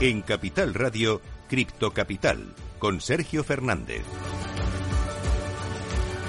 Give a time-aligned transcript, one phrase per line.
[0.00, 4.00] En Capital Radio, Cripto Capital, con Sergio Fernández.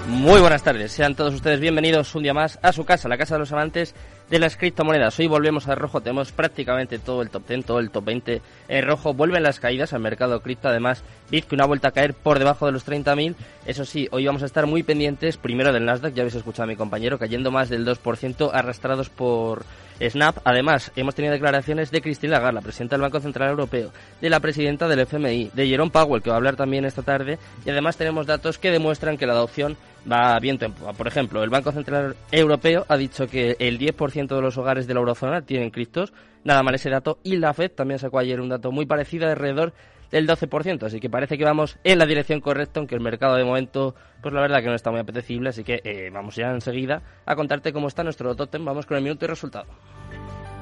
[0.10, 3.36] Muy buenas tardes, sean todos ustedes bienvenidos un día más a su casa, la casa
[3.36, 3.96] de los amantes
[4.30, 5.18] de las criptomonedas.
[5.20, 8.86] Hoy volvemos al rojo, tenemos prácticamente todo el top 10, todo el top 20 en
[8.86, 9.14] rojo.
[9.14, 12.74] Vuelven las caídas al mercado cripto, además Bitcoin ha vuelto a caer por debajo de
[12.74, 13.36] los 30.000.
[13.66, 16.68] Eso sí, hoy vamos a estar muy pendientes primero del Nasdaq, ya habéis escuchado a
[16.68, 19.64] mi compañero, cayendo más del 2%, arrastrados por
[20.10, 20.38] Snap.
[20.44, 24.40] Además, hemos tenido declaraciones de Christine Lagarde, la presidenta del Banco Central Europeo, de la
[24.40, 27.98] presidenta del FMI, de Jerome Powell, que va a hablar también esta tarde, y además
[27.98, 29.78] tenemos datos que demuestran que la adopción
[30.12, 34.58] va bien Por ejemplo, el Banco Central Europeo ha dicho que el 10% de los
[34.58, 36.14] hogares de la eurozona tienen criptos,
[36.44, 39.74] nada mal ese dato, y la Fed también sacó ayer un dato muy parecido, alrededor
[40.12, 43.44] del 12%, así que parece que vamos en la dirección correcta, aunque el mercado de
[43.44, 47.02] momento, pues la verdad que no está muy apetecible, así que eh, vamos ya enseguida
[47.26, 49.68] a contarte cómo está nuestro totem, vamos con el minuto y resultado.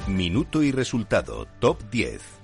[0.07, 2.38] Minuto y resultado, top 10.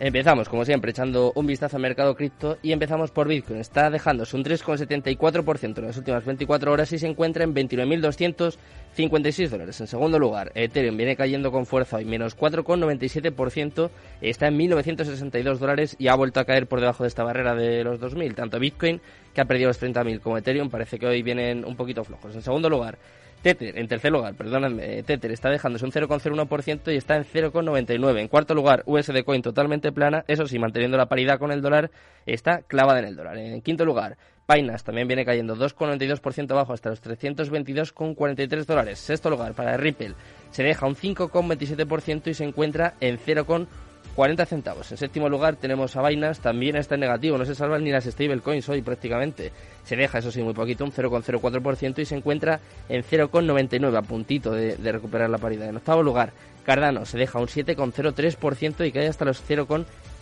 [0.00, 3.60] Empezamos, como siempre, echando un vistazo al mercado cripto y empezamos por Bitcoin.
[3.60, 9.80] Está dejándose un 3,74% en las últimas 24 horas y se encuentra en 29.256 dólares.
[9.80, 15.94] En segundo lugar, Ethereum viene cayendo con fuerza hoy, menos 4,97%, está en 1.962 dólares
[15.96, 18.34] y ha vuelto a caer por debajo de esta barrera de los 2.000.
[18.34, 19.00] Tanto Bitcoin,
[19.32, 22.34] que ha perdido los 30.000, como Ethereum, parece que hoy vienen un poquito flojos.
[22.34, 22.98] En segundo lugar,
[23.44, 28.18] Tether, en tercer lugar, perdóname, Tether está dejándose un 0,01% y está en 0,99.
[28.18, 31.90] En cuarto lugar, USD Coin totalmente plana, eso sí, manteniendo la paridad con el dólar,
[32.24, 33.36] está clavada en el dólar.
[33.36, 34.16] En quinto lugar,
[34.48, 38.98] Binance también viene cayendo 2,92% abajo hasta los 322,43 dólares.
[38.98, 40.14] Sexto lugar, para Ripple,
[40.50, 43.66] se deja un 5,27% y se encuentra en 0,1%.
[44.14, 44.90] 40 centavos.
[44.92, 48.04] En séptimo lugar tenemos a Binance, también está en negativo, no se salvan ni las
[48.04, 49.52] stablecoins hoy prácticamente.
[49.84, 54.52] Se deja, eso sí, muy poquito, un 0,04% y se encuentra en 0,99, a puntito
[54.52, 55.68] de, recuperar la paridad.
[55.68, 56.32] En octavo lugar,
[56.64, 59.42] Cardano se deja un 7,03% y cae hasta los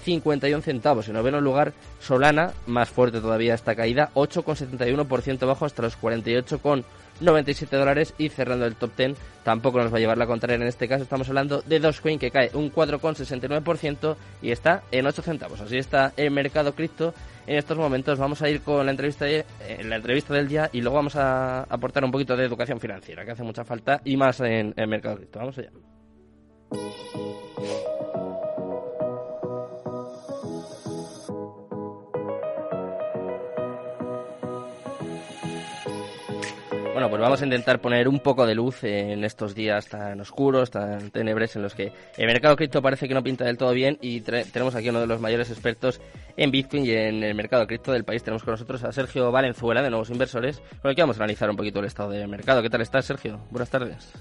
[0.05, 1.09] 0,51 centavos.
[1.09, 6.85] En noveno lugar, Solana, más fuerte todavía esta caída, 8,71% bajo hasta los 48,99
[7.23, 10.63] 97 dólares y cerrando el top 10 tampoco nos va a llevar la contraria en
[10.63, 11.03] este caso.
[11.03, 15.61] Estamos hablando de Dogecoin que cae un 4,69% y está en 8 centavos.
[15.61, 17.15] Así está el mercado cripto
[17.47, 18.19] en estos momentos.
[18.19, 21.17] Vamos a ir con la entrevista de, eh, la entrevista del día y luego vamos
[21.17, 24.89] a aportar un poquito de educación financiera que hace mucha falta y más en el
[24.89, 25.39] mercado cripto.
[25.39, 25.71] Vamos allá
[36.93, 40.71] Bueno, pues vamos a intentar poner un poco de luz en estos días tan oscuros,
[40.71, 43.97] tan tenebres, en los que el mercado cripto parece que no pinta del todo bien
[44.03, 46.03] y tenemos aquí uno de los mayores expertos
[46.37, 48.23] en Bitcoin y en el mercado cripto del país.
[48.23, 51.49] Tenemos con nosotros a Sergio Valenzuela de Nuevos Inversores, con el que vamos a analizar
[51.49, 52.61] un poquito el estado del mercado.
[52.61, 53.41] ¿Qué tal estás, Sergio?
[53.51, 54.13] Buenas tardes.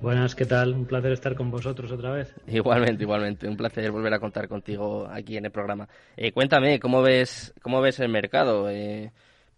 [0.00, 0.72] Buenas, ¿qué tal?
[0.72, 2.32] Un placer estar con vosotros otra vez.
[2.46, 3.48] Igualmente, igualmente.
[3.48, 5.88] Un placer volver a contar contigo aquí en el programa.
[6.16, 8.70] Eh, cuéntame, ¿cómo ves, cómo ves el mercado?
[8.70, 9.10] Eh,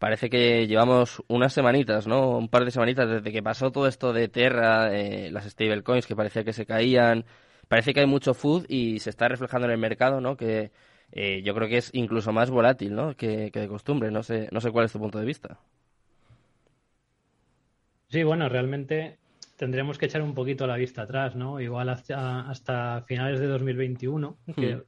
[0.03, 2.37] parece que llevamos unas semanitas, ¿no?
[2.37, 6.17] Un par de semanitas desde que pasó todo esto de Terra, eh, las stablecoins que
[6.17, 7.25] parecía que se caían.
[7.69, 10.37] Parece que hay mucho food y se está reflejando en el mercado, ¿no?
[10.37, 10.73] Que
[11.13, 13.15] eh, yo creo que es incluso más volátil, ¿no?
[13.15, 14.11] Que, de costumbre.
[14.11, 15.61] No sé, no sé cuál es tu punto de vista.
[18.09, 19.19] Sí, bueno, realmente
[19.57, 21.61] tendremos que echar un poquito la vista atrás, ¿no?
[21.61, 24.83] Igual hasta, hasta finales de 2021, que,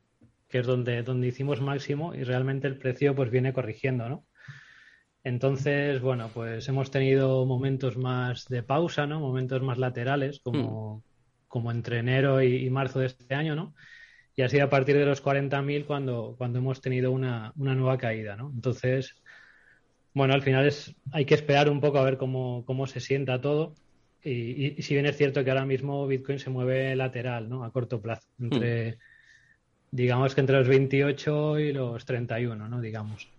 [0.48, 4.24] que es donde, donde hicimos máximo y realmente el precio pues viene corrigiendo, ¿no?
[5.24, 9.20] Entonces, bueno, pues hemos tenido momentos más de pausa, ¿no?
[9.20, 11.02] Momentos más laterales, como, hmm.
[11.48, 13.74] como entre enero y, marzo de este año, ¿no?
[14.36, 17.96] Y ha sido a partir de los 40.000 cuando, cuando hemos tenido una, una, nueva
[17.96, 18.50] caída, ¿no?
[18.54, 19.16] Entonces,
[20.12, 23.40] bueno, al final es, hay que esperar un poco a ver cómo, cómo se sienta
[23.40, 23.74] todo.
[24.22, 27.64] Y, si bien es cierto que ahora mismo Bitcoin se mueve lateral, ¿no?
[27.64, 28.44] A corto plazo, hmm.
[28.44, 28.98] entre,
[29.90, 32.80] digamos que entre los 28 y los 31, ¿no?
[32.82, 33.33] Digamos.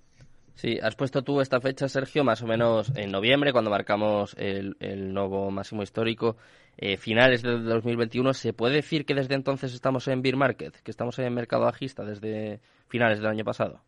[0.55, 4.75] Sí, has puesto tú esta fecha, Sergio, más o menos en noviembre, cuando marcamos el,
[5.13, 6.37] nuevo máximo histórico,
[6.77, 8.33] eh, finales del 2021.
[8.33, 12.05] ¿Se puede decir que desde entonces estamos en bear market, que estamos en mercado bajista
[12.05, 13.81] desde finales del año pasado?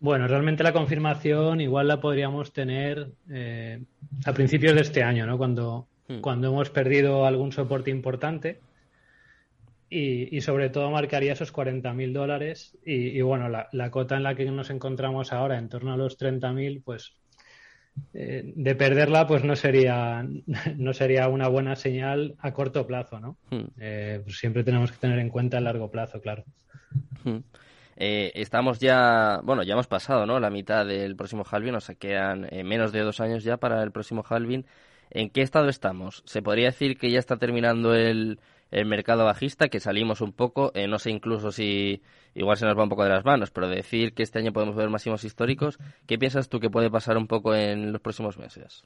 [0.00, 3.82] Bueno, realmente la confirmación igual la podríamos tener eh,
[4.24, 5.36] a principios de este año, ¿no?
[5.36, 6.20] Cuando, hmm.
[6.20, 8.60] cuando hemos perdido algún soporte importante
[9.92, 14.70] y, sobre todo marcaría esos 40.000 dólares y, bueno, la, cota en la que nos
[14.70, 17.14] encontramos ahora, en torno a los 30.000, pues
[18.14, 20.26] eh, de perderla pues no sería,
[20.76, 23.36] no sería una buena señal a corto plazo, ¿no?
[23.50, 23.66] Hmm.
[23.78, 26.44] Eh, pues siempre tenemos que tener en cuenta el largo plazo, claro.
[27.24, 27.40] Hmm.
[27.96, 30.40] Eh, estamos ya, bueno, ya hemos pasado, ¿no?
[30.40, 33.92] La mitad del próximo halving, o sea, quedan menos de dos años ya para el
[33.92, 34.64] próximo halving.
[35.14, 36.22] ¿En qué estado estamos?
[36.26, 40.72] ¿Se podría decir que ya está terminando el, el mercado bajista, que salimos un poco,
[40.74, 42.02] eh, no sé incluso si
[42.34, 44.74] igual se nos va un poco de las manos, pero decir que este año podemos
[44.74, 48.84] ver máximos históricos, ¿qué piensas tú que puede pasar un poco en los próximos meses?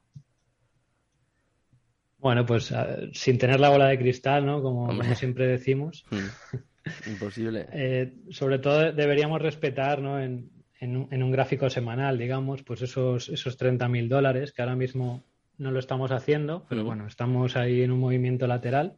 [2.19, 2.75] Bueno, pues
[3.13, 4.61] sin tener la bola de cristal, ¿no?
[4.61, 6.05] Como, siempre decimos.
[6.11, 7.11] Mm.
[7.11, 7.67] Imposible.
[7.73, 10.21] Eh, sobre todo deberíamos respetar, ¿no?
[10.21, 10.51] En,
[10.81, 15.25] en, un, gráfico semanal, digamos, pues esos, esos 30.000 dólares, que ahora mismo
[15.59, 18.97] no lo estamos haciendo, pero bueno, estamos ahí en un movimiento lateral.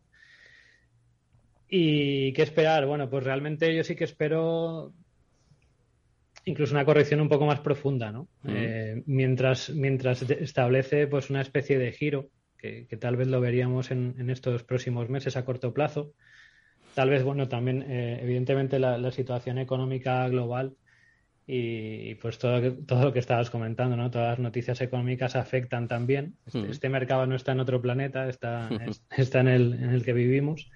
[1.68, 2.86] ¿Y qué esperar?
[2.86, 4.92] Bueno, pues realmente yo sí que espero
[6.44, 8.28] incluso una corrección un poco más profunda, ¿no?
[8.46, 14.30] Eh, mientras, mientras establece pues una especie de giro, que, tal vez lo veríamos en,
[14.30, 16.12] estos próximos meses a corto plazo.
[16.94, 20.74] Tal vez, bueno, también, eh, evidentemente, la, situación económica global
[21.50, 24.10] y, pues todo, todo lo que estabas comentando, ¿no?
[24.10, 26.36] Todas las noticias económicas afectan también.
[26.44, 26.70] Este, hmm.
[26.70, 28.68] este mercado no está en otro planeta, está,
[29.16, 30.70] está en, el, en el que vivimos.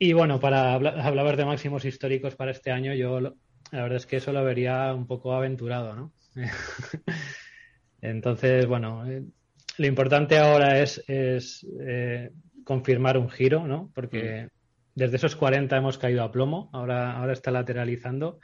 [0.00, 3.32] Y bueno, para hablar de máximos históricos para este año, yo la
[3.70, 6.12] verdad es que eso lo vería un poco aventurado, ¿no?
[8.00, 9.22] Entonces, bueno, eh,
[9.78, 12.32] lo importante ahora es, es eh,
[12.64, 13.92] confirmar un giro, ¿no?
[13.94, 14.48] Porque hmm.
[14.96, 18.40] desde esos 40 hemos caído a plomo, ahora, ahora está lateralizando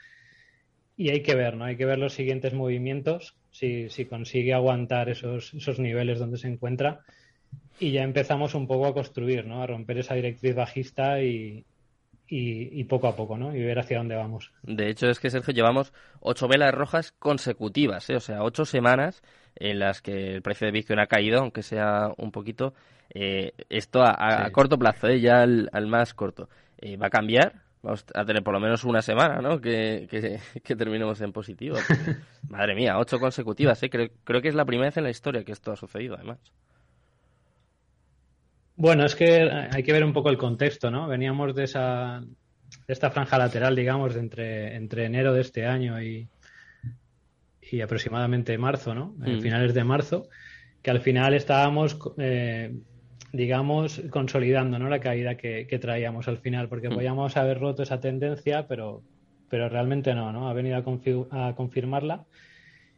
[0.97, 1.65] y hay que ver, ¿no?
[1.65, 6.49] Hay que ver los siguientes movimientos, si, si consigue aguantar esos, esos niveles donde se
[6.49, 7.01] encuentra.
[7.81, 9.63] Y ya empezamos un poco a construir, ¿no?
[9.63, 11.65] A romper esa directriz bajista y,
[12.29, 13.55] y, poco a poco, ¿no?
[13.55, 14.53] Y ver hacia dónde vamos.
[14.63, 18.17] De hecho, es que, Sergio, llevamos ocho velas rojas consecutivas, ¿eh?
[18.17, 19.23] O sea, ocho semanas
[19.57, 22.75] en las que el precio de Bitcoin ha caído, aunque sea un poquito.
[23.15, 25.21] Eh, esto a, corto plazo, ¿eh?
[25.21, 26.49] Ya al, al más corto.
[26.79, 27.63] Eh, ¿Va a cambiar?
[27.83, 29.61] Vamos a tener por lo menos una semana, ¿no?
[29.61, 30.07] Que,
[30.63, 31.77] que, terminemos en positivo.
[32.49, 33.91] madre mía, ocho consecutivas, ¿eh?
[33.91, 36.39] Creo, creo que es la primera vez en la historia que esto ha sucedido, además.
[38.77, 41.09] Bueno, es que hay que ver un poco el contexto, ¿no?
[41.09, 42.23] Veníamos de esa
[42.87, 46.29] de esta franja lateral, digamos, de entre, entre enero de este año y,
[47.71, 49.15] y aproximadamente marzo, ¿no?
[49.19, 49.41] Mm.
[49.41, 50.29] Finales de marzo,
[50.83, 52.75] que al final estábamos eh,
[53.33, 54.89] digamos, consolidando ¿no?
[54.89, 56.95] la caída que, traíamos al final, porque mm.
[56.95, 59.03] podíamos haber roto esa tendencia, pero,
[59.49, 60.49] pero realmente no, ¿no?
[60.49, 60.77] Ha venido
[61.31, 62.27] a, confirmarla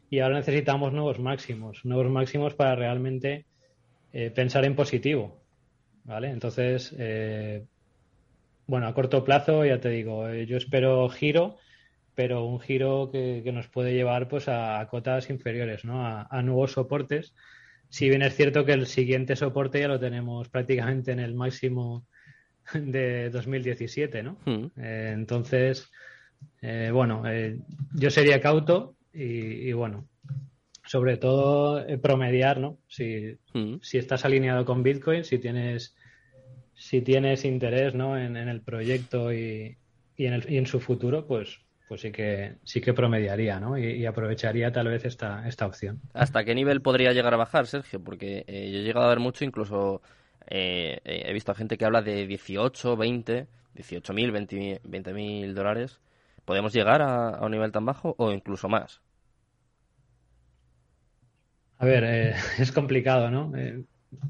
[0.09, 3.45] y ahora necesitamos nuevos máximos, nuevos máximos para realmente
[4.11, 5.41] eh, pensar en positivo,
[6.03, 6.29] ¿vale?
[6.29, 7.63] Entonces, eh,
[8.67, 11.57] bueno, a corto plazo, ya te digo, eh, yo espero giro,
[12.13, 16.05] pero un giro que, nos puede llevar pues a, cotas inferiores, ¿no?
[16.05, 17.33] a nuevos soportes
[17.89, 22.05] si bien es cierto que el siguiente soporte ya lo tenemos prácticamente en el máximo
[22.73, 24.37] de 2017, ¿no?
[24.45, 24.65] Hmm.
[24.77, 25.91] Eh, entonces,
[26.61, 27.59] eh, bueno, eh,
[27.93, 30.09] yo sería cauto y, bueno,
[30.85, 32.79] sobre todo promediar, ¿no?
[32.87, 33.75] Si, hmm.
[33.81, 35.95] si, estás alineado con Bitcoin, si tienes,
[36.73, 38.17] si tienes interés, ¿no?
[38.17, 39.77] En, el proyecto y,
[40.17, 43.77] y, en el, y en su futuro, pues pues sí que sí que promediaría, ¿no?
[43.77, 46.01] Y, aprovecharía tal vez esta, esta opción.
[46.13, 48.03] ¿Hasta qué nivel podría llegar a bajar, Sergio?
[48.03, 50.01] Porque eh, yo he llegado a ver mucho, incluso
[50.47, 55.53] eh, eh, he visto a gente que habla de 18, 20, 18 mil, 20 mil
[55.53, 55.99] dólares.
[56.43, 59.01] ¿Podemos llegar a, un nivel tan bajo o incluso más?
[61.77, 63.51] A ver, es complicado, ¿no?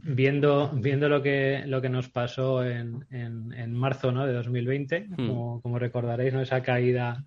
[0.01, 4.25] viendo, viendo lo que lo que nos pasó en, en, marzo ¿no?
[4.25, 5.15] de 2020, hmm.
[5.15, 6.41] como, como, recordaréis, ¿no?
[6.41, 7.24] esa caída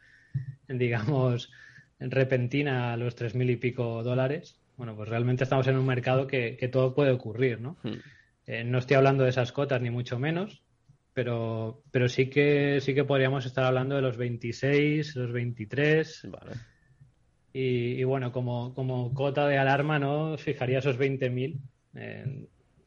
[0.78, 1.50] digamos,
[1.98, 6.26] repentina a los tres mil y pico dólares, bueno, pues realmente estamos en un mercado
[6.28, 7.76] que, todo puede ocurrir, ¿no?
[7.82, 7.96] Hmm.
[8.46, 10.62] Eh, no estoy hablando de esas cotas, ni mucho menos,
[11.12, 16.28] pero, pero sí que sí que podríamos estar hablando de los 26, los 23.
[16.30, 16.52] Vale.
[17.52, 20.38] Y, bueno, como, como cota de alarma, ¿no?
[20.38, 21.58] Fijaría esos 20.000,
[21.96, 22.46] eh,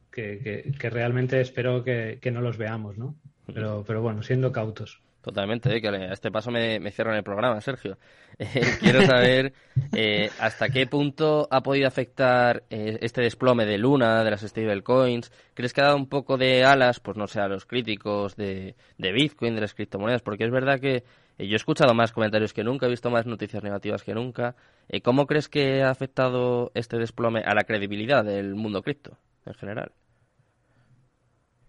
[0.09, 3.17] que, que, realmente espero que, que no los veamos, ¿no?
[3.47, 3.53] Hmm.
[3.53, 5.01] Pero, pero bueno, siendo cautos.
[5.22, 7.98] Totalmente, eh, a este paso me, me cierran el programa, Sergio.
[8.40, 9.54] Eh, quiero saber
[9.96, 15.32] eh, hasta qué punto ha podido afectar este desplome de Luna, de las stablecoins.
[15.54, 18.75] ¿Crees que ha dado un poco de alas, pues no sé, a los críticos de,
[18.98, 20.24] de Bitcoin, de las criptomonedas?
[20.24, 21.04] Porque es verdad que
[21.38, 24.56] yo he escuchado más comentarios que nunca, he visto más noticias negativas que nunca.
[25.04, 29.92] ¿Cómo crees que ha afectado este desplome a la credibilidad del mundo cripto en general?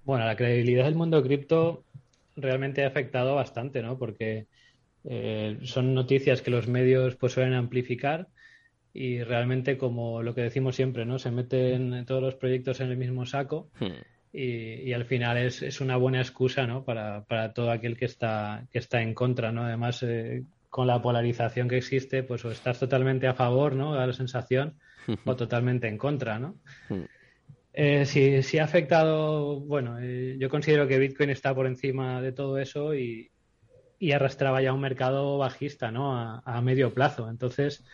[0.04, 1.84] Bueno, la credibilidad del mundo cripto
[2.36, 3.98] realmente ha afectado bastante, ¿no?
[3.98, 4.46] Porque
[5.04, 8.28] eh, son noticias que los medios pues suelen amplificar
[8.94, 11.18] y realmente como lo que decimos siempre, ¿no?
[11.18, 14.36] Se meten todos los proyectos en el mismo saco hmm.
[14.36, 16.84] y, al final es, es, una buena excusa, ¿no?
[16.84, 19.64] Para, para, todo aquel que está, que está en contra, ¿no?
[19.64, 23.94] Además, eh, con la polarización que existe, pues o estás totalmente a favor, ¿no?
[23.94, 24.78] Da la sensación,
[25.24, 26.56] o totalmente en contra, ¿no?
[27.74, 32.32] Eh, sí, sí ha afectado, bueno, eh, yo considero que Bitcoin está por encima de
[32.32, 33.30] todo eso y,
[34.12, 36.18] arrastraba ya un mercado bajista, ¿no?
[36.44, 37.30] A, medio plazo.
[37.30, 37.84] Entonces,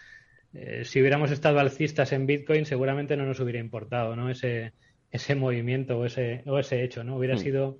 [0.54, 4.30] eh, si hubiéramos estado alcistas en Bitcoin, seguramente no nos hubiera importado, ¿no?
[4.30, 4.72] Ese,
[5.10, 7.16] ese movimiento o ese, o ese hecho, ¿no?
[7.16, 7.38] Hubiera mm.
[7.38, 7.78] sido,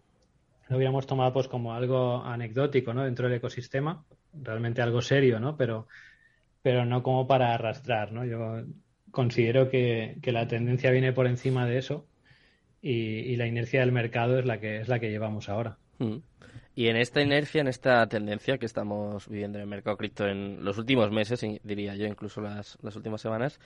[0.69, 3.03] lo hubiéramos tomado pues como algo anecdótico, ¿no?
[3.03, 5.57] Dentro del ecosistema, realmente algo serio, ¿no?
[5.57, 5.89] Pero,
[6.61, 8.27] pero no como para arrastrar, ¿no?
[8.27, 8.63] Yo
[9.11, 12.07] considero que, la tendencia viene por encima de eso
[12.83, 15.79] y, la inercia del mercado es la que es la que llevamos ahora.
[15.99, 16.19] Mm.
[16.75, 20.65] Y en esta inercia, en esta tendencia que estamos viviendo en el mercado cripto en
[20.65, 23.59] los últimos meses, diría yo, incluso las, las últimas semanas,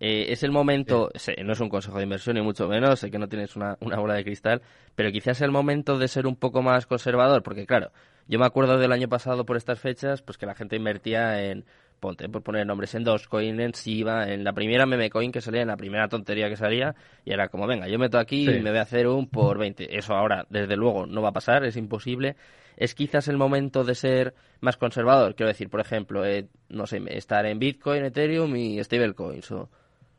[0.00, 1.10] eh, es el momento,
[1.44, 3.98] no es un consejo de inversión ni mucho menos, sé que no tienes una, una
[3.98, 4.62] bola de cristal,
[4.94, 7.92] pero quizás es el momento de ser un poco más conservador, porque claro,
[8.26, 11.64] yo me acuerdo del año pasado por estas fechas, pues que la gente invertía en
[12.04, 15.62] ponte por poner nombres en Dogecoin, en Siva, en la primera meme coin que salía,
[15.62, 16.94] en la primera tontería que salía,
[17.24, 19.96] y era como, venga, yo meto aquí y me voy a hacer un por 20.
[19.96, 22.36] Eso ahora, desde luego, no va a pasar, es imposible.
[22.76, 27.00] Es quizás el momento de ser más conservador, quiero decir, por ejemplo, eh, no sé,
[27.06, 29.70] estar en Bitcoin, Ethereum y stablecoins, o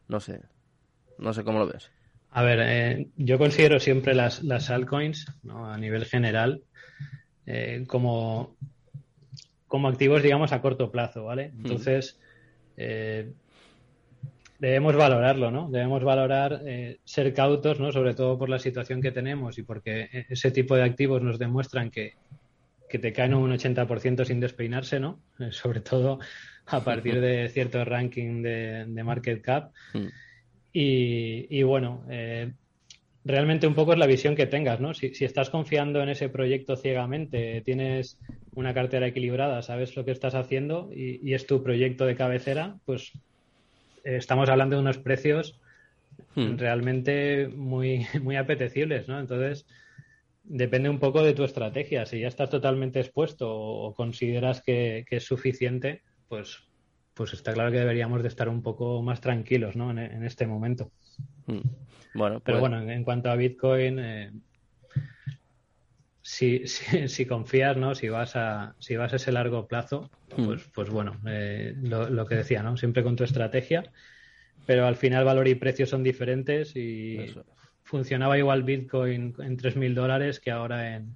[0.08, 0.42] no sé,
[1.20, 1.92] no sé cómo lo ves.
[2.32, 5.72] A ver, eh, yo considero siempre las, las altcoins, ¿no?
[5.72, 6.64] a nivel general,
[7.46, 8.56] eh, como
[9.76, 11.52] como activos, digamos, a corto plazo, ¿vale?
[11.58, 12.18] Entonces,
[12.78, 13.30] eh,
[14.58, 15.70] debemos valorarlo, ¿no?
[15.70, 17.92] Debemos valorar eh, ser cautos, ¿no?
[17.92, 21.38] Sobre todo por la situación que tenemos y porque e-, ese tipo de activos nos
[21.38, 22.14] demuestran que,
[22.88, 25.20] te caen un 80% sin despeinarse, ¿no?
[25.40, 26.20] Eh, sobre todo
[26.68, 29.74] a partir de cierto ranking de, market cap.
[30.72, 32.06] Y, y, bueno,
[33.26, 34.94] realmente un poco es la visión que tengas, ¿no?
[34.94, 38.18] Si, si, estás confiando en ese proyecto ciegamente, tienes
[38.56, 43.12] una cartera equilibrada, sabes lo que estás haciendo y, es tu proyecto de cabecera, pues
[44.04, 45.60] eh, estamos hablando de unos precios
[46.36, 46.58] hmm.
[46.58, 49.20] realmente muy, muy apetecibles, ¿no?
[49.20, 49.66] Entonces,
[50.44, 52.06] depende un poco de tu estrategia.
[52.06, 56.64] Si ya estás totalmente expuesto o, consideras que, es suficiente, pues,
[57.14, 59.92] pues está claro que deberíamos de estar un poco más tranquilos, ¿no?
[59.92, 60.92] En, este momento.
[61.46, 61.62] Hmm.
[62.14, 64.32] Bueno, pero pues bueno, en, cuanto a Bitcoin, eh,
[66.66, 67.94] si, si, confías, ¿no?
[67.94, 70.46] Si vas a, si vas a ese largo plazo, hmm.
[70.46, 72.78] pues, pues bueno, eh, lo, que decía, ¿no?
[72.78, 73.92] Siempre con tu estrategia,
[74.66, 77.18] pero al final valor y precio son diferentes y
[77.84, 81.16] funcionaba igual Bitcoin en 3.000 dólares que ahora en,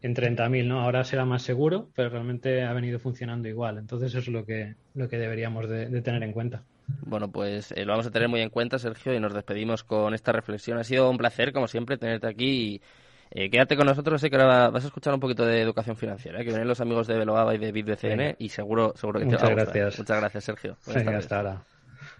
[0.00, 0.80] en 30.000, ¿no?
[0.80, 3.76] Ahora será más seguro, pero realmente ha venido funcionando igual.
[3.76, 6.62] Entonces eso es lo que, lo que deberíamos de tener en cuenta.
[7.04, 10.14] Bueno, pues eh, lo vamos a tener muy en cuenta, Sergio, y nos despedimos con
[10.14, 10.78] esta reflexión.
[10.78, 12.74] Ha sido un placer, como siempre, tenerte aquí.
[12.74, 12.82] Y,
[13.30, 16.40] eh, quédate con nosotros, sé que ahora vas a escuchar un poquito de educación financiera,
[16.40, 16.44] ¿eh?
[16.44, 19.48] que vienen los amigos de Veloaba y de BitBCN y seguro, seguro que te va
[19.48, 19.98] a gracias.
[19.98, 20.76] Muchas gracias, Sergio.
[20.86, 21.64] Venga, hasta ahora.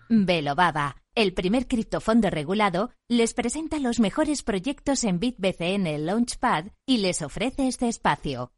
[0.08, 7.22] Velobaba, el primer criptofondo regulado, les presenta los mejores proyectos en BitBCN Launchpad y les
[7.22, 8.52] ofrece este espacio.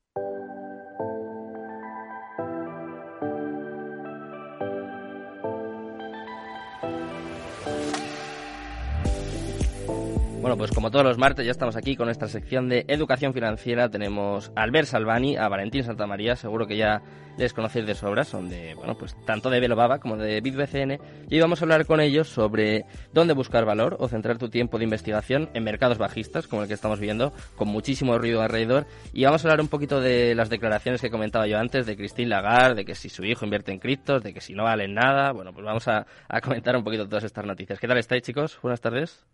[10.49, 13.91] Bueno, pues como todos los martes ya estamos aquí con nuestra sección de educación financiera.
[13.91, 17.03] Tenemos a Albert Salvani, a Valentín Santamaría, seguro que ya
[17.37, 21.01] les conocéis de sobra, son de, bueno, pues tanto de Velobaba como de BitBCN.
[21.29, 24.79] Y hoy vamos a hablar con ellos sobre dónde buscar valor o centrar tu tiempo
[24.79, 28.87] de investigación en mercados bajistas, como el que estamos viendo, con muchísimo ruido alrededor.
[29.13, 32.31] Y vamos a hablar un poquito de las declaraciones que comentaba yo antes de Christine
[32.31, 35.31] Lagarde, de que si su hijo invierte en criptos, de que si no valen nada.
[35.33, 36.07] Bueno, pues vamos a
[36.43, 37.79] comentar un poquito todas estas noticias.
[37.79, 38.59] ¿Qué tal estáis, chicos?
[38.63, 39.27] Buenas tardes.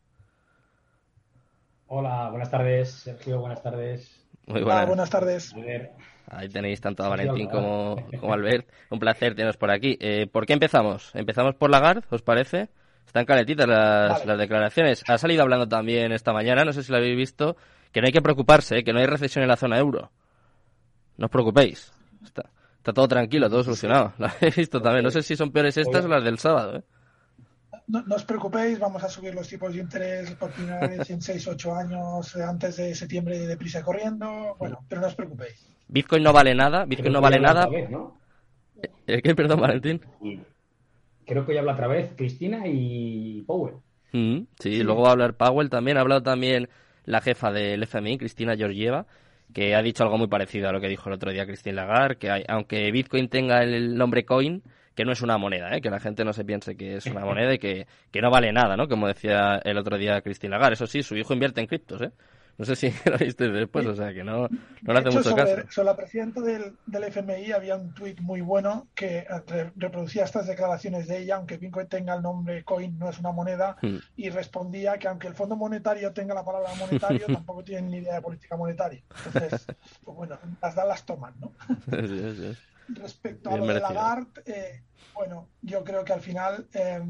[1.97, 4.21] Hola, buenas tardes, Sergio, buenas tardes.
[4.47, 4.89] Muy buenas.
[4.89, 5.55] buenas tardes.
[6.27, 8.69] Ahí tenéis tanto a Valentín como, como Albert.
[8.91, 9.97] Un placer teneros por aquí.
[10.01, 11.15] Eh, ¿Por qué empezamos?
[11.15, 12.69] ¿Empezamos por Lagarde, os parece?
[13.07, 15.05] Están calentitas las, las, declaraciones.
[15.07, 17.57] Ha salido hablando también esta mañana, no sé si lo habéis visto,
[17.93, 20.11] que no hay que preocuparse, que no hay recesión en la zona euro.
[21.17, 21.93] No os preocupéis.
[22.25, 24.15] Está, está todo tranquilo, todo solucionado.
[24.19, 25.05] Lo habéis visto también.
[25.05, 26.79] No sé si son peores estas o las del sábado.
[26.79, 26.83] ¿eh?
[27.87, 31.49] No, os preocupéis, vamos a subir los tipos de interés por primera vez en 6,
[31.49, 34.57] 8 años antes de septiembre de deprisa corriendo.
[34.59, 35.69] Bueno, pero no os preocupéis.
[35.89, 37.69] Bitcoin no vale nada, Bitcoin no vale nada.
[39.07, 39.35] ¿El qué?
[39.35, 40.01] Perdón, Valentín.
[41.27, 43.77] Creo que ya habla otra vez Cristina y Powell.
[44.13, 45.97] Mm, sí, luego va a hablar Powell también.
[45.97, 46.69] Ha hablado también
[47.05, 49.07] la jefa del FMI, Cristina Georgieva,
[49.53, 52.17] que ha dicho algo muy parecido a lo que dijo el otro día Christine Lagarde,
[52.17, 54.63] que aunque Bitcoin tenga el nombre coin,
[54.95, 55.81] que no es una moneda, ¿eh?
[55.81, 57.87] que la gente no se piense que es una moneda y que,
[58.21, 58.89] no vale nada, ¿no?
[58.89, 60.75] Como decía el otro día Cristina Lagarde.
[60.75, 62.13] Eso sí, su hijo invierte en criptos, ¿eh?
[62.57, 64.47] No sé si lo viste después, o sea que no,
[64.83, 65.67] no le hace hecho, mucho sobre, caso.
[65.73, 70.23] sobre la presidenta del, del FMI había un tuit muy bueno que eh, re- reproducía
[70.23, 73.97] estas declaraciones de ella, aunque Bitcoin tenga el nombre coin, no es una moneda, Hmm.
[74.15, 78.15] y respondía que aunque el Fondo Monetario tenga la palabra monetario, tampoco tienen ni idea
[78.15, 79.03] de política monetaria.
[79.27, 79.67] Entonces,
[80.05, 81.51] pues bueno, las dan, las toman, ¿no?
[81.91, 82.59] Sí, sí, sí.
[82.89, 83.81] Respecto Bien a lo de.
[83.81, 84.83] Lagarde, eh,
[85.15, 87.01] bueno, yo creo que al final, eh,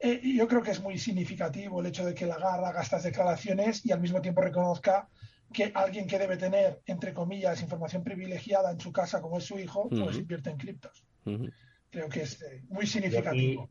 [0.00, 3.84] eh, yo creo que es muy significativo el hecho de que Lagarde haga estas declaraciones
[3.84, 5.08] y al mismo tiempo reconozca
[5.52, 9.58] que alguien que debe tener, entre comillas, información privilegiada en su casa, como es su
[9.58, 10.20] hijo, pues Ujú.
[10.20, 11.04] invierte en criptos.
[11.90, 13.70] Creo que es eh, muy Yo aquí, significativo.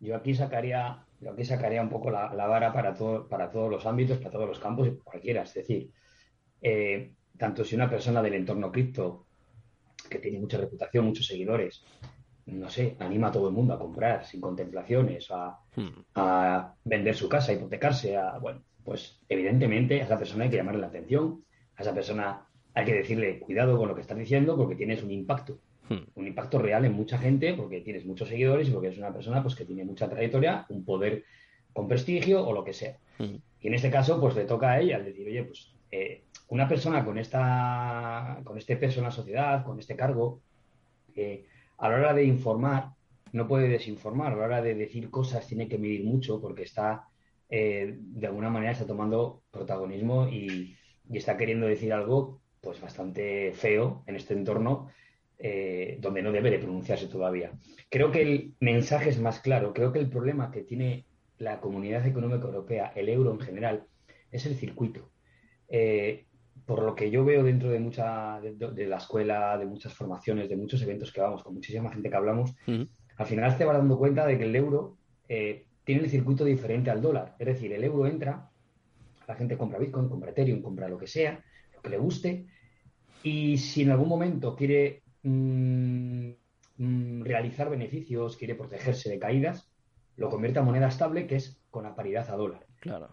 [0.00, 3.70] yo aquí sacaría, yo aquí sacaría un poco la, la vara para, todo, para todos
[3.70, 5.42] los ámbitos, para todos los campos y cualquiera.
[5.42, 5.92] Es decir,
[6.60, 9.23] eh, tanto si una persona del entorno cripto,
[10.08, 11.82] que tiene mucha reputación, muchos seguidores,
[12.46, 15.88] no sé, anima a todo el mundo a comprar sin contemplaciones, a, Hmm.
[16.14, 20.56] a vender su casa, a hipotecarse, a, bueno, pues evidentemente a esa persona hay que
[20.56, 21.42] llamarle la atención,
[21.76, 22.42] a esa persona
[22.74, 25.58] hay que decirle cuidado con lo que estás diciendo porque tienes un impacto,
[25.88, 26.04] Hmm.
[26.14, 29.42] un impacto real en mucha gente porque tienes muchos seguidores y porque es una persona
[29.42, 31.24] pues que tiene mucha trayectoria, un poder
[31.74, 32.96] con prestigio o lo que sea.
[33.18, 33.36] Hmm.
[33.60, 36.68] Y en este caso, pues le toca a ella el decir, oye, pues eh, una
[36.68, 40.40] persona con esta, con este peso en la sociedad, con este cargo,
[41.14, 41.46] eh,
[41.78, 42.90] a la hora de informar,
[43.32, 47.08] no puede desinformar, a la hora de decir cosas tiene que medir mucho porque está,
[47.48, 50.76] eh, de alguna manera, está tomando protagonismo y,
[51.12, 54.88] está queriendo decir algo, pues bastante feo en este entorno
[55.38, 57.52] eh, donde no debe de pronunciarse todavía.
[57.90, 59.74] Creo que el mensaje es más claro.
[59.74, 61.04] Creo que el problema que tiene
[61.38, 63.84] la Comunidad Económica Europea, el euro en general,
[64.30, 65.10] es el circuito.
[66.66, 70.48] Por lo que yo veo dentro de mucha de, de la escuela, de muchas formaciones,
[70.48, 73.98] de muchos eventos que vamos, con muchísima gente que hablamos, al final te vas dando
[73.98, 74.96] cuenta de que el euro
[75.28, 77.36] eh, tiene el circuito diferente al dólar.
[77.38, 78.50] Es decir, el euro entra,
[79.28, 82.46] la gente compra Bitcoin, compra Ethereum, compra lo que sea, lo que le guste,
[83.22, 86.30] y si en algún momento quiere mm,
[86.78, 89.70] mm, realizar beneficios, quiere protegerse de caídas,
[90.16, 92.66] lo convierte a moneda estable, que es con la paridad a dólar.
[92.80, 93.08] Claro.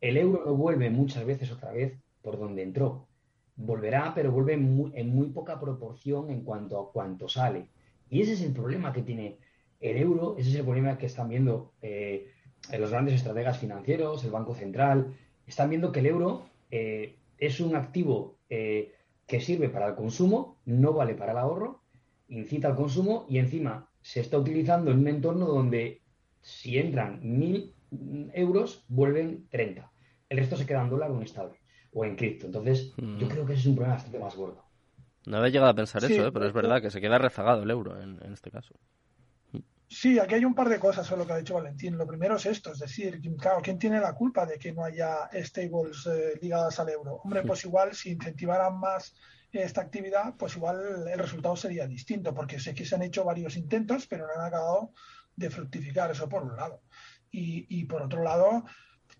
[0.00, 3.06] El euro no vuelve muchas veces otra vez por donde entró.
[3.54, 7.68] Volverá, pero vuelve en muy, poca proporción en cuanto a cuánto sale.
[8.10, 9.36] Y ese es el problema que tiene
[9.78, 12.30] el euro, ese es el problema que están viendo eh,
[12.76, 15.14] los grandes estrategas financieros, el Banco Central.
[15.46, 18.92] Están viendo que el euro eh, es un activo eh,
[19.26, 21.82] que sirve para el consumo, no vale para el ahorro,
[22.28, 26.00] incita al consumo y encima se está utilizando en un entorno donde
[26.40, 27.74] si entran mil
[28.32, 29.92] euros, vuelven 30.
[30.30, 31.63] El resto se queda en dólar o en estable
[31.94, 32.46] o en cripto.
[32.46, 33.18] Entonces, Mm.
[33.18, 34.64] yo creo que ese es un problema bastante más gordo.
[35.26, 36.32] No había llegado a pensar Sí, eso, ¿eh?
[36.32, 38.74] pero es verdad que se queda rezagado el euro en, en este caso.
[39.88, 41.96] Sí, aquí hay un par de cosas sobre lo que ha dicho Valentín.
[41.96, 45.28] Lo primero es esto, es decir, claro, ¿quién tiene la culpa de que no haya
[45.44, 47.20] stables eh, ligadas al euro?
[47.22, 49.14] Hombre, pues igual si incentivaran más
[49.52, 53.56] esta actividad, pues igual el resultado sería distinto, porque sé que se han hecho varios
[53.56, 54.92] intentos, pero no han acabado
[55.36, 56.82] de fructificar, eso por un lado.
[57.30, 58.64] Y, y por otro lado,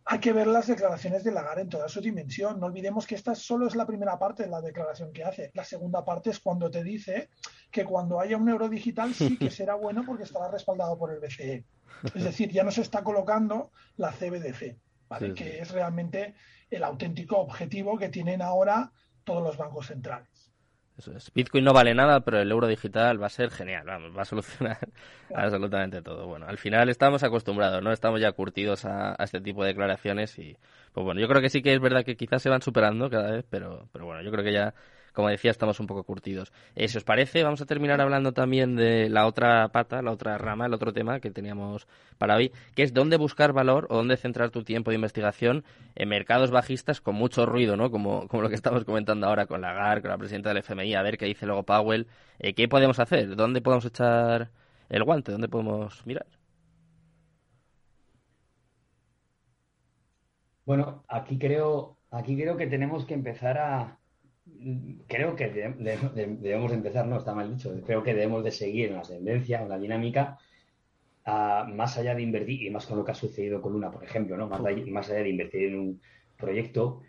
[0.07, 2.61] hay que ver las declaraciones de Lagarde en toda su dimensión.
[2.61, 5.51] No olvidemos que esta solo es la primera parte de la declaración que hace.
[5.55, 7.31] La segunda parte es cuando te dice
[7.71, 11.21] que cuando haya un euro digital sí que será bueno porque estará respaldado por el
[11.21, 11.65] BCE.
[12.15, 14.77] Es decir, ya no se está colocando la CBDC,
[15.09, 15.29] ¿vale?
[15.29, 15.35] Sí, sí.
[15.35, 16.35] que es realmente
[16.71, 18.93] el auténtico objetivo que tienen ahora
[19.25, 20.54] todos los bancos centrales.
[20.97, 21.33] Eso es.
[21.35, 24.25] Bitcoin no vale nada, pero el euro digital va a ser genial, vamos, va a
[24.25, 24.79] solucionar
[25.35, 26.27] absolutamente todo.
[26.27, 27.91] Bueno, al final estamos acostumbrados, ¿no?
[27.93, 30.57] Estamos ya curtidos a, a este tipo de declaraciones y,
[30.93, 33.33] pues bueno, yo creo que sí que es verdad que quizás se van superando cada
[33.33, 34.75] vez, pero, pero bueno, yo creo que ya,
[35.15, 36.53] como decía, estamos un poco curtidos.
[36.75, 40.37] Eh, si os parece, vamos a terminar hablando también de la otra pata, la otra
[40.37, 41.87] rama, el otro tema que teníamos
[42.19, 46.09] para hoy, que es dónde buscar valor o dónde centrar tu tiempo de investigación en
[46.09, 47.91] mercados bajistas con mucho ruido, ¿no?
[47.91, 51.03] Como, como lo que estamos comentando ahora con Lagarde, con la presidenta del FMI, a
[51.03, 52.09] ver qué dice luego Powell.
[52.39, 53.37] Eh, ¿Qué podemos hacer?
[53.37, 54.51] ¿Dónde podemos echar
[54.89, 55.33] el guante?
[55.33, 56.27] ¿Dónde podemos mirar?
[60.65, 63.99] Bueno, aquí creo, aquí creo que tenemos que empezar a.
[65.07, 68.45] Creo que de- de- de- debemos de empezar, no está mal dicho, creo que debemos
[68.45, 70.39] de seguir en la tendencia, en la dinámica,
[71.25, 74.05] a- más allá de invertir, y más con lo que ha sucedido con Luna, por
[74.05, 74.49] ejemplo, ¿no?
[74.49, 76.01] Más, de- más allá de invertir en un
[76.37, 77.01] proyecto,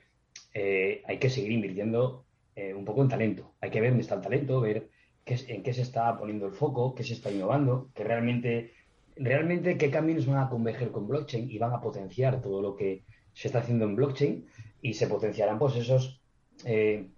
[0.54, 2.26] eh, hay que seguir invirtiendo
[2.58, 3.54] eh, un poco en talento.
[3.60, 4.90] Hay que ver dónde está el talento, ver
[5.26, 8.72] qué en qué se está poniendo el foco, qué se está innovando, que realmente,
[9.18, 13.04] realmente qué caminos van a converger con blockchain y van a potenciar todo lo que
[13.34, 14.46] se está haciendo en blockchain
[14.82, 16.22] y se potenciarán pues esos
[16.64, 17.10] eh,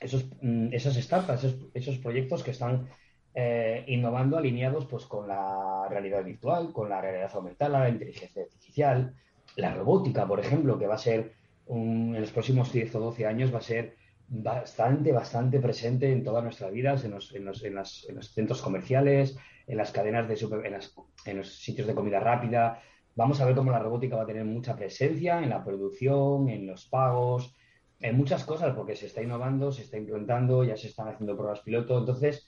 [0.00, 2.88] esos, mm, esas startups, esos, proyectos que están
[3.34, 9.14] eh, innovando alineados pues con la realidad virtual, con la realidad aumentada, la inteligencia artificial,
[9.56, 11.34] la robótica, por ejemplo, que va a ser
[11.68, 13.94] en los próximos 10 o 12 años va a ser
[14.28, 19.36] bastante, bastante presente en todas nuestras vidas, en los, en los, en los centros comerciales,
[19.66, 20.78] en las cadenas de super, en,
[21.26, 22.80] en, los sitios de comida rápida.
[23.14, 26.66] Vamos a ver cómo la robótica va a tener mucha presencia en la producción, en
[26.66, 27.54] los pagos,
[28.00, 31.60] en muchas cosas, porque se está innovando, se está implementando, ya se están haciendo pruebas
[31.60, 31.98] piloto.
[31.98, 32.46] Entonces,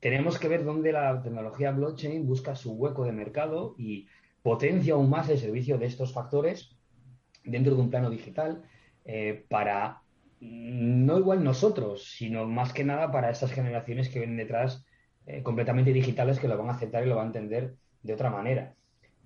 [0.00, 4.08] tenemos que ver dónde la tecnología blockchain busca su hueco de mercado y
[4.42, 6.76] potencia aún más el servicio de estos factores
[7.44, 8.62] dentro de un plano digital
[9.04, 10.02] eh, para
[10.40, 14.86] no igual nosotros, sino más que nada para estas generaciones que vienen detrás
[15.26, 18.30] eh, completamente digitales que lo van a aceptar y lo van a entender de otra
[18.30, 18.74] manera.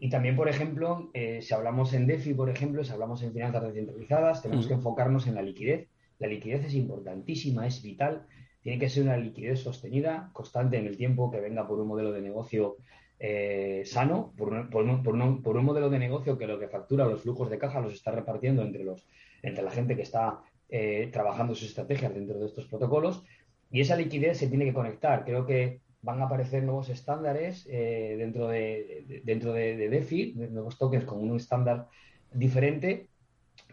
[0.02, 3.62] Y también, por ejemplo, eh, si hablamos en DeFi, por ejemplo, si hablamos en finanzas
[3.62, 5.86] descentralizadas, tenemos que enfocarnos en la liquidez.
[6.18, 8.26] La liquidez es importantísima, es vital.
[8.62, 12.10] Tiene que ser una liquidez sostenida, constante en el tiempo, que venga por un modelo
[12.10, 12.78] de negocio
[13.20, 17.48] eh, sano, por un, por, un, modelo de negocio que lo que factura los flujos
[17.48, 19.06] de caja los está repartiendo entre, los,
[19.40, 23.22] entre la gente que está eh, trabajando sus estrategias dentro de estos protocolos.
[23.70, 25.24] Y esa liquidez se tiene que conectar.
[25.24, 31.04] Creo que van a aparecer nuevos estándares eh, dentro, de, dentro de, DeFi, nuevos tokens
[31.04, 31.88] con un estándar
[32.32, 33.08] diferente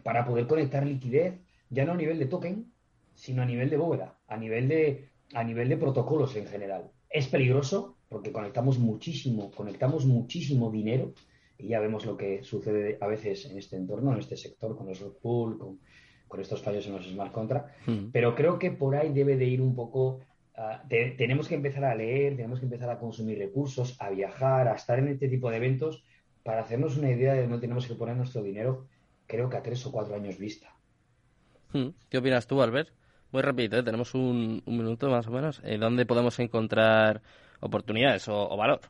[0.04, 2.72] para poder conectar liquidez, ya no a nivel de token,
[3.14, 6.90] sino a nivel de bóveda, a nivel de, a nivel de protocolos en general.
[7.08, 11.12] Es peligroso porque conectamos muchísimo, conectamos muchísimo dinero
[11.58, 14.86] y ya vemos lo que sucede a veces en este entorno, en este sector, con
[14.86, 15.80] los pool, con,
[16.28, 17.72] con estos fallos en los smart contracts.
[18.12, 20.20] Pero creo que por ahí debe de ir un poco
[20.62, 20.82] Ah,
[21.16, 24.98] tenemos que empezar a leer, tenemos que empezar a consumir recursos, a viajar, a estar
[24.98, 26.04] en este tipo de eventos
[26.42, 28.86] para hacernos una idea de dónde tenemos que poner nuestro dinero,
[29.26, 30.76] creo que a tres o cuatro años vista.
[31.72, 31.88] Hmm.
[32.10, 32.90] ¿Qué opinas tú, Albert?
[33.32, 33.82] Muy rápido, ¿eh?
[33.82, 35.62] tenemos un, minuto más o menos.
[35.64, 37.22] Eh, ¿Dónde podemos encontrar
[37.60, 38.82] oportunidades o valor?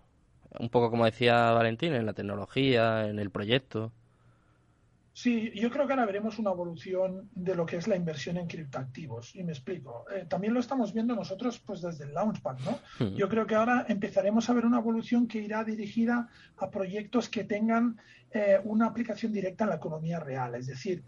[0.58, 3.92] Un poco como decía Valentín, en la tecnología, en el proyecto.
[5.12, 8.46] Sí, yo creo que ahora veremos una evolución de lo que es la inversión en
[8.46, 9.34] criptoactivos.
[9.34, 10.04] Y me explico.
[10.14, 12.78] Eh, también lo estamos viendo nosotros pues desde el Launchpad, ¿no?
[12.98, 13.14] Hmm.
[13.16, 17.44] Yo creo que ahora empezaremos a ver una evolución que irá dirigida a proyectos que
[17.44, 17.98] tengan
[18.30, 20.54] eh, una aplicación directa en la economía real.
[20.54, 21.02] Es decir,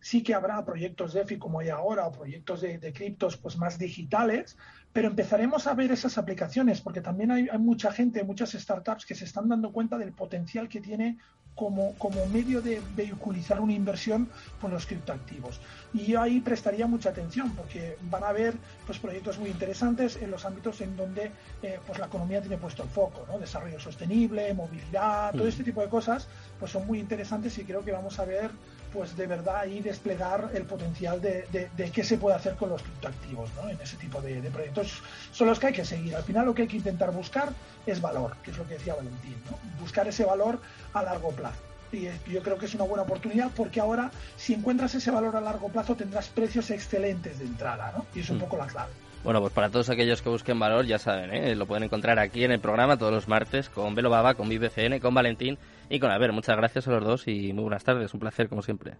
[0.00, 3.78] sí que habrá proyectos DeFi como hay ahora o proyectos de, de criptos pues más
[3.78, 4.58] digitales,
[4.94, 9.16] pero empezaremos a ver esas aplicaciones porque también hay, hay, mucha gente, muchas startups que
[9.16, 11.18] se están dando cuenta del potencial que tiene
[11.54, 14.28] como, como medio de vehiculizar una inversión
[14.60, 15.60] con los criptoactivos.
[15.92, 18.54] Y yo ahí prestaría mucha atención porque van a haber
[18.86, 21.30] pues, proyectos muy interesantes en los ámbitos en donde
[21.62, 23.38] eh, pues, la economía tiene puesto el foco, ¿no?
[23.38, 25.48] desarrollo sostenible, movilidad, todo mm.
[25.48, 26.28] este tipo de cosas
[26.58, 28.50] pues son muy interesantes y creo que vamos a ver
[28.94, 32.80] pues de verdad ahí desplegar el potencial de, de, qué se puede hacer con los
[32.80, 33.68] criptoactivos ¿no?
[33.68, 35.02] en ese tipo de, proyectos.
[35.32, 36.14] Son los que hay que seguir.
[36.14, 37.48] Al final lo que hay que intentar buscar
[37.84, 39.58] es valor, que es lo que decía Valentín, ¿no?
[39.80, 40.60] buscar ese valor
[40.92, 41.60] a largo plazo.
[41.92, 45.40] Y yo creo que es una buena oportunidad porque ahora si encuentras ese valor a
[45.40, 48.06] largo plazo tendrás precios excelentes de entrada, ¿no?
[48.14, 48.40] Y es un mm.
[48.40, 48.92] poco la clave.
[49.24, 51.54] Bueno, pues para todos aquellos que busquen valor, ya saben, ¿eh?
[51.54, 54.98] lo pueden encontrar aquí en el programa todos los martes con Velo Baba, con BBCN,
[55.00, 55.56] con Valentín
[55.88, 58.12] y con ver, Muchas gracias a los dos y muy buenas tardes.
[58.14, 58.96] Un placer, como siempre.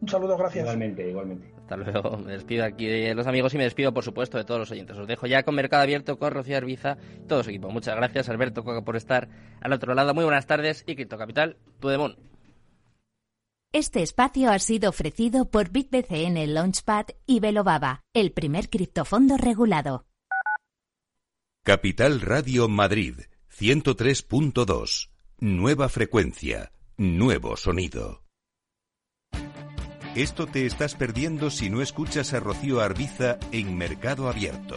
[0.00, 0.64] Un saludo, gracias.
[0.64, 1.54] Igualmente, igualmente.
[1.56, 2.18] Hasta luego.
[2.18, 4.98] Me despido aquí de los amigos y me despido, por supuesto, de todos los oyentes.
[4.98, 7.70] Os dejo ya con Mercado Abierto, con Rocío Arbiza y todo su equipo.
[7.70, 9.28] Muchas gracias, Alberto Coca, por estar
[9.62, 10.12] al otro lado.
[10.12, 12.16] Muy buenas tardes y Cripto Capital, tu demon.
[13.72, 20.06] Este espacio ha sido ofrecido por BitBCN Launchpad y Velobaba, el primer criptofondo regulado.
[21.64, 25.13] Capital Radio Madrid, 103.2.
[25.40, 28.22] Nueva frecuencia, nuevo sonido.
[30.14, 34.76] Esto te estás perdiendo si no escuchas a Rocío Arbiza en Mercado Abierto.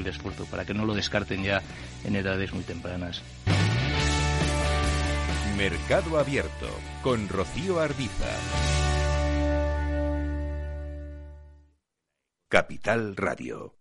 [0.00, 1.62] el esfuerzo para que no lo descarten ya
[2.04, 3.22] en edades muy tempranas.
[5.56, 6.68] Mercado Abierto
[7.02, 8.28] con Rocío Ardiza.
[12.48, 13.79] Capital Radio.